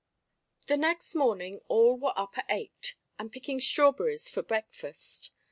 IX 0.61 0.65
The 0.65 0.77
next 0.77 1.13
morning 1.13 1.59
all 1.67 1.95
were 1.95 2.13
up 2.15 2.35
at 2.35 2.47
eight 2.49 2.95
and 3.19 3.31
picking 3.31 3.61
strawberries 3.61 4.29
for 4.29 4.41
breakfast. 4.41 5.29